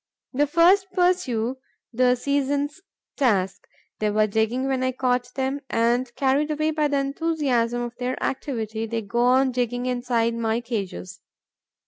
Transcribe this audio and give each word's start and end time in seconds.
The 0.33 0.47
first 0.47 0.87
pursue 0.93 1.59
the 1.93 2.15
season's 2.15 2.81
task. 3.17 3.67
They 3.99 4.09
were 4.09 4.25
digging 4.25 4.67
when 4.67 4.81
I 4.81 4.93
caught 4.93 5.31
them; 5.35 5.59
and, 5.69 6.11
carried 6.15 6.49
away 6.49 6.71
by 6.71 6.87
the 6.87 6.97
enthusiasm 6.97 7.83
of 7.83 7.95
their 7.97 8.15
activity, 8.23 8.87
they 8.87 9.03
go 9.03 9.19
on 9.19 9.51
digging 9.51 9.85
inside 9.85 10.33
my 10.33 10.59
cages. 10.59 11.21